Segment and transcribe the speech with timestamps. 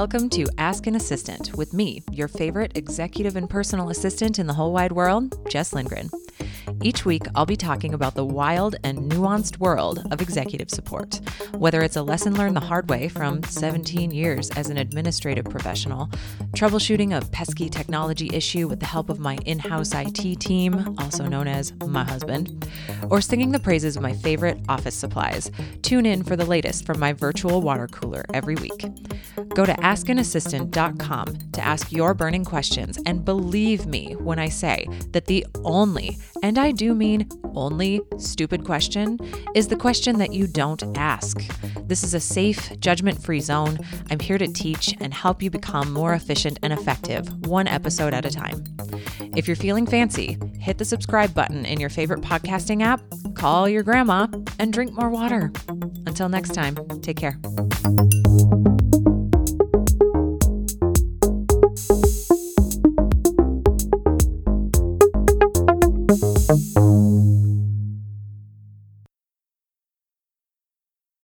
[0.00, 4.54] Welcome to Ask an Assistant with me, your favorite executive and personal assistant in the
[4.54, 6.08] whole wide world, Jess Lindgren.
[6.82, 11.20] Each week, I'll be talking about the wild and nuanced world of executive support.
[11.52, 16.06] Whether it's a lesson learned the hard way from 17 years as an administrative professional,
[16.52, 21.26] troubleshooting a pesky technology issue with the help of my in house IT team, also
[21.26, 22.66] known as my husband,
[23.10, 25.50] or singing the praises of my favorite office supplies,
[25.82, 28.86] tune in for the latest from my virtual water cooler every week.
[29.54, 35.26] Go to askanassistant.com to ask your burning questions, and believe me when I say that
[35.26, 39.18] the only, and I do mean only, stupid question
[39.54, 41.40] is the question that you don't ask.
[41.86, 43.78] This is a safe, judgment free zone.
[44.10, 48.24] I'm here to teach and help you become more efficient and effective, one episode at
[48.24, 48.64] a time.
[49.36, 53.00] If you're feeling fancy, hit the subscribe button in your favorite podcasting app,
[53.34, 54.26] call your grandma,
[54.58, 55.52] and drink more water.
[56.06, 57.38] Until next time, take care.